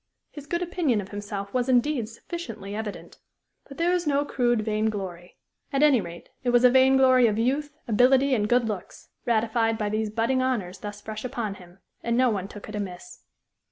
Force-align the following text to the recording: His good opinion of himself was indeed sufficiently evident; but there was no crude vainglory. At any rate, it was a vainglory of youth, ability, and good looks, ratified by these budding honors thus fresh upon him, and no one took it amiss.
His 0.31 0.47
good 0.47 0.63
opinion 0.63 0.99
of 0.99 1.09
himself 1.09 1.53
was 1.53 1.69
indeed 1.69 2.09
sufficiently 2.09 2.75
evident; 2.75 3.19
but 3.67 3.77
there 3.77 3.91
was 3.91 4.07
no 4.07 4.25
crude 4.25 4.63
vainglory. 4.65 5.37
At 5.71 5.83
any 5.83 6.01
rate, 6.01 6.29
it 6.41 6.49
was 6.49 6.63
a 6.63 6.71
vainglory 6.71 7.27
of 7.27 7.37
youth, 7.37 7.71
ability, 7.87 8.33
and 8.33 8.49
good 8.49 8.67
looks, 8.67 9.09
ratified 9.27 9.77
by 9.77 9.89
these 9.89 10.09
budding 10.09 10.41
honors 10.41 10.79
thus 10.79 11.01
fresh 11.01 11.23
upon 11.23 11.53
him, 11.53 11.81
and 12.01 12.17
no 12.17 12.31
one 12.31 12.47
took 12.47 12.67
it 12.67 12.73
amiss. 12.73 13.19